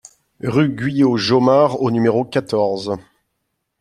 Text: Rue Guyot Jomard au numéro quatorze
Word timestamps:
Rue 0.41 0.69
Guyot 0.69 1.15
Jomard 1.17 1.79
au 1.79 1.91
numéro 1.91 2.25
quatorze 2.25 2.97